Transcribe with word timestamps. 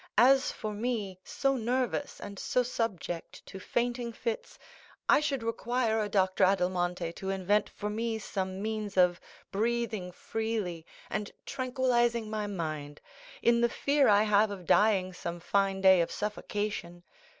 "As 0.17 0.51
for 0.51 0.73
me, 0.73 1.19
so 1.23 1.55
nervous, 1.57 2.19
and 2.19 2.39
so 2.39 2.63
subject 2.63 3.45
to 3.45 3.59
fainting 3.59 4.11
fits, 4.11 4.57
I 5.07 5.19
should 5.19 5.43
require 5.43 6.01
a 6.01 6.09
Doctor 6.09 6.43
Adelmonte 6.43 7.13
to 7.17 7.29
invent 7.29 7.69
for 7.69 7.87
me 7.87 8.17
some 8.17 8.63
means 8.63 8.97
of 8.97 9.21
breathing 9.51 10.11
freely 10.11 10.87
and 11.11 11.31
tranquillizing 11.45 12.31
my 12.31 12.47
mind, 12.47 12.99
in 13.43 13.61
the 13.61 13.69
fear 13.69 14.07
I 14.07 14.23
have 14.23 14.49
of 14.49 14.65
dying 14.65 15.13
some 15.13 15.39
fine 15.39 15.81
day 15.81 16.01
of 16.01 16.09
suffocation. 16.09 17.03